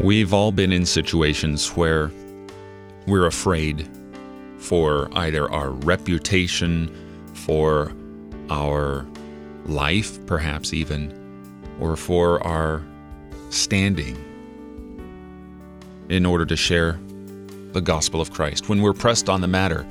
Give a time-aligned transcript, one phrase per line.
[0.00, 2.12] We've all been in situations where
[3.08, 3.88] we're afraid
[4.58, 6.94] for either our reputation,
[7.34, 7.92] for
[8.48, 9.04] our
[9.66, 11.12] life, perhaps even,
[11.80, 12.80] or for our
[13.50, 14.16] standing
[16.08, 17.00] in order to share
[17.72, 18.68] the gospel of Christ.
[18.68, 19.84] When we're pressed on the matter,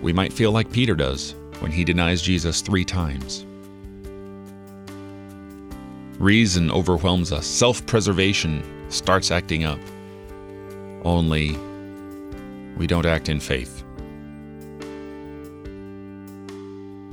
[0.00, 3.44] we might feel like Peter does when he denies Jesus three times.
[6.18, 8.62] Reason overwhelms us, self preservation
[8.94, 9.78] starts acting up.
[11.04, 11.58] Only
[12.76, 13.82] we don't act in faith.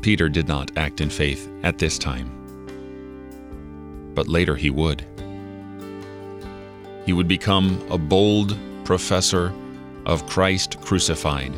[0.01, 2.29] Peter did not act in faith at this time,
[4.15, 5.05] but later he would.
[7.05, 9.53] He would become a bold professor
[10.05, 11.53] of Christ crucified,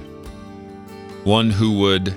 [1.24, 2.14] one who would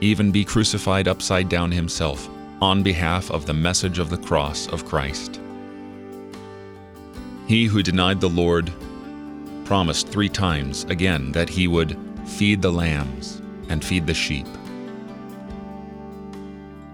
[0.00, 2.28] even be crucified upside down himself
[2.60, 5.40] on behalf of the message of the cross of Christ.
[7.46, 8.72] He who denied the Lord
[9.64, 14.46] promised three times again that he would feed the lambs and feed the sheep.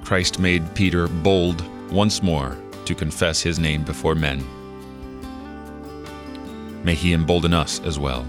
[0.05, 4.45] Christ made Peter bold once more to confess his name before men.
[6.83, 8.27] May he embolden us as well.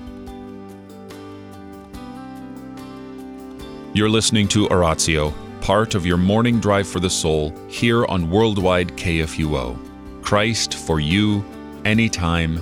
[3.94, 8.90] You're listening to Oratio, part of your morning drive for the soul, here on Worldwide
[8.90, 9.78] KFUO.
[10.22, 11.44] Christ for you,
[11.86, 12.60] anytime,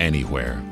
[0.00, 0.62] anywhere.